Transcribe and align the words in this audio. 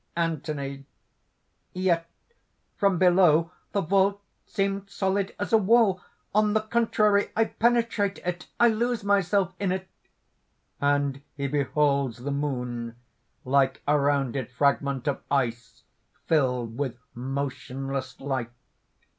ANTHONY. 0.17 0.83
"Yet 1.73 2.07
from 2.75 2.97
below 2.97 3.51
the 3.71 3.81
vault 3.81 4.19
seemed 4.47 4.89
solid 4.89 5.35
as 5.37 5.53
a 5.53 5.59
wall! 5.59 6.01
on 6.33 6.53
the 6.53 6.61
contrary 6.61 7.29
I 7.35 7.45
penetrate 7.45 8.17
it, 8.25 8.47
I 8.59 8.69
lose 8.69 9.03
myself 9.03 9.53
in 9.59 9.71
it!" 9.71 9.87
(_And 10.81 11.21
he 11.37 11.45
beholds 11.47 12.23
the 12.23 12.31
moon, 12.31 12.95
like 13.45 13.83
a 13.87 13.99
rounded 13.99 14.49
fragment 14.49 15.07
of 15.07 15.21
ice 15.29 15.83
filled 16.25 16.79
with 16.79 16.97
motionless 17.13 18.19
light. 18.19 18.49